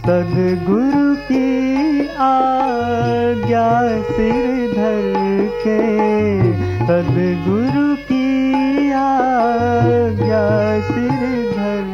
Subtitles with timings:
[0.00, 1.89] सदगुरु की
[2.22, 5.12] आज्ञा सिर धर
[5.66, 5.80] के।
[6.86, 8.26] सदगुरु की
[8.92, 11.22] आज्ञा सिर
[11.56, 11.86] धर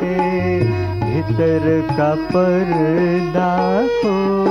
[0.00, 0.60] के।
[1.04, 4.49] भीतर का पर्दा खोलो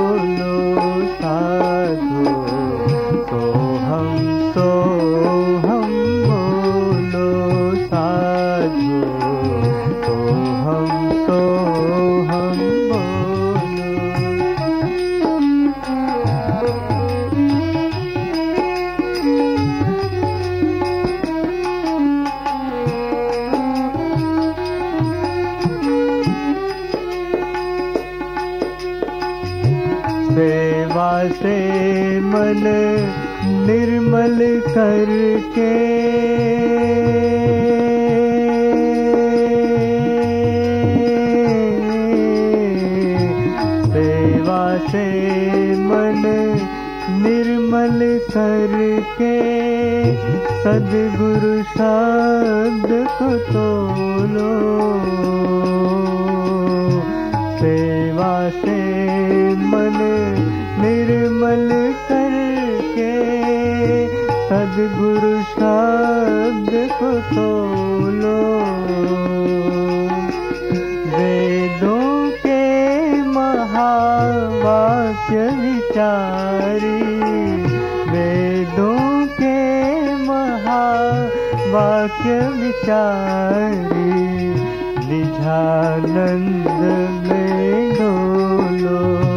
[30.40, 31.56] सेवा से
[32.20, 32.64] मन
[33.68, 35.74] निर्मल करके।
[43.94, 45.08] सेवा से
[45.80, 46.24] मन
[47.24, 49.36] निर्मल करके,
[50.64, 54.80] सदगुरु शब्द को तोलो।
[57.58, 58.80] सेवा से
[59.56, 60.19] मन
[61.50, 63.14] निर्मल करके
[64.50, 68.42] सदगुरु शब्द को तोलो।
[71.16, 72.66] वेदों के
[73.22, 77.02] महावाक्य विचारी,
[78.12, 79.58] वेदों के
[80.26, 84.14] महावाक्य विचारी,
[85.10, 86.80] निजानंद
[87.28, 89.29] में डोलो।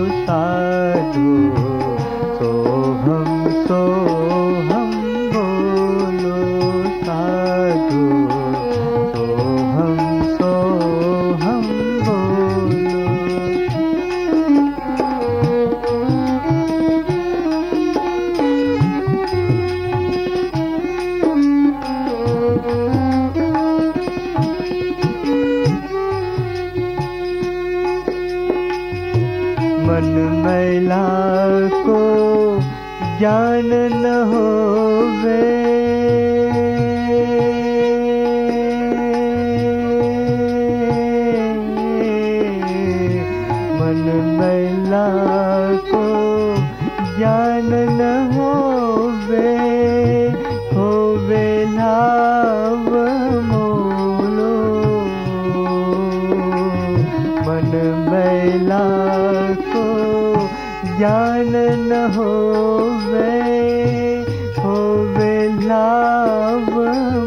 [29.92, 30.04] मन
[30.44, 31.06] मैला
[31.86, 31.98] को
[33.18, 35.42] ज्ञान न होवे।
[43.80, 44.02] मन
[44.40, 45.06] मैला
[45.92, 46.06] को
[47.18, 47.70] ज्ञान
[60.98, 61.52] ज्ञान
[61.88, 63.30] न होवे
[64.58, 65.34] होवे
[65.66, 66.70] लाभ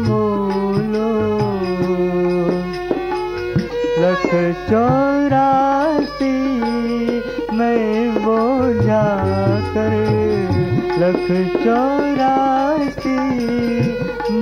[0.08, 1.10] मोलो।
[4.00, 4.26] लख
[4.70, 6.34] चौरासी
[7.58, 8.38] मैं वो
[8.82, 9.94] जाकर
[11.00, 11.26] लख
[11.64, 13.18] चौरासी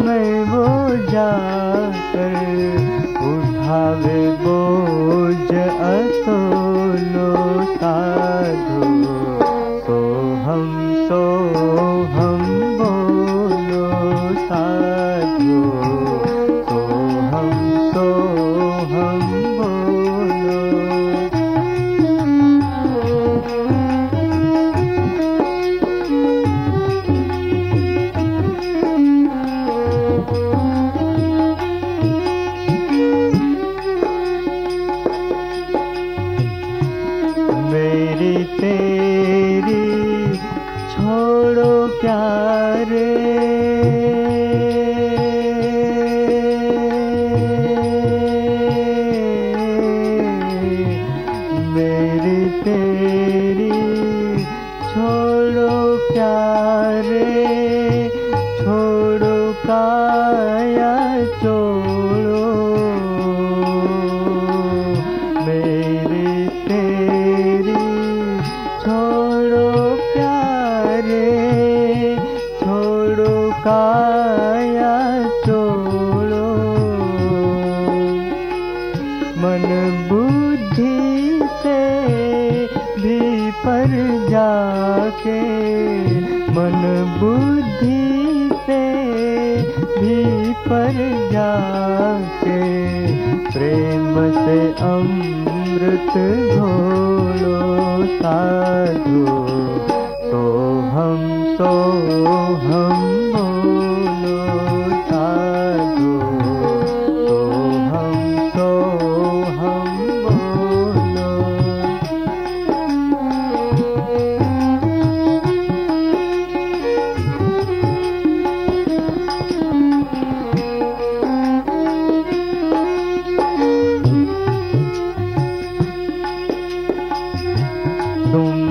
[0.05, 0.67] मैं वो
[1.13, 2.37] जाकर
[3.31, 6.64] उठावे बोझ असोलो
[8.44, 8.88] साधु
[9.86, 9.98] सो
[10.46, 10.64] हम
[11.10, 11.73] सो
[38.61, 39.85] तेरी
[40.93, 43.11] छोड़ो प्यारे।
[51.75, 53.71] मेरी तेरी
[54.91, 55.77] छोड़ो
[56.13, 57.14] प्यारे
[68.85, 71.21] छोड़ो प्यारे,
[72.61, 74.91] छोड़ो काया,
[75.47, 76.51] छोड़ो।
[79.41, 79.65] मन
[80.11, 81.81] बुद्धि से
[83.01, 83.97] भी पर
[84.31, 85.41] जाके,
[86.51, 86.81] मन
[87.21, 88.83] बुद्धि से
[90.01, 90.93] भी पर
[91.33, 92.61] जाके,
[93.51, 94.73] प्रेम से
[95.75, 96.13] अमृत
[96.57, 99.54] घोलो साधु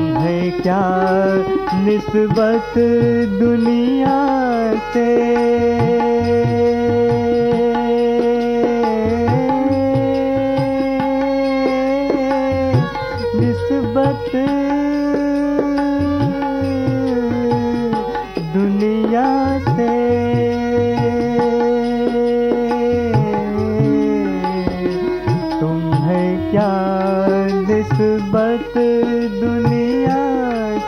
[0.03, 0.81] तुम्हें क्या
[1.85, 2.73] निस्बत
[3.39, 4.17] दुनिया
[4.93, 5.07] से?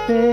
[0.08, 0.24] से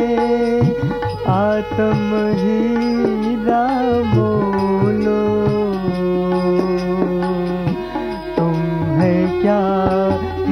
[1.33, 5.21] आत्म ही रामोलो
[8.37, 9.61] तुम्हें क्या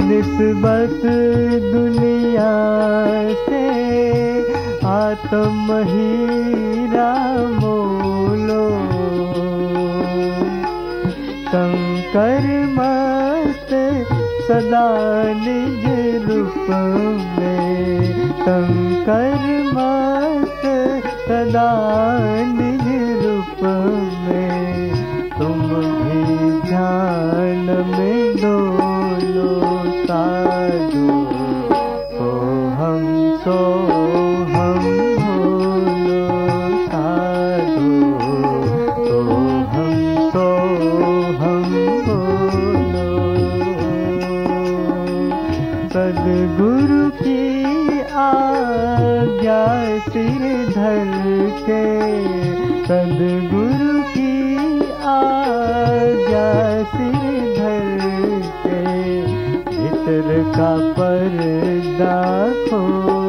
[0.09, 1.01] निस्बत
[1.73, 2.53] दुनिया
[3.45, 3.65] से
[4.93, 8.65] आत्म ही रामोलो
[11.51, 13.75] शंकर मस्त
[14.49, 14.87] सदा
[15.45, 15.85] निज
[16.31, 17.71] रूप में
[19.11, 20.65] शंकर मस्त
[21.29, 21.71] सदा
[24.27, 24.95] में।
[25.39, 29.51] तुम भी ध्यान में डोलो
[30.07, 31.09] साधु
[32.15, 32.31] तो
[32.81, 33.03] हम
[33.45, 33.59] सो
[49.51, 51.09] आज्ञा सिर धर
[51.67, 51.83] के
[52.87, 54.35] सदगुरु की
[55.13, 56.45] आज्ञा
[56.93, 58.85] सिर धर के
[60.55, 62.21] का पर्दा
[62.69, 63.20] खो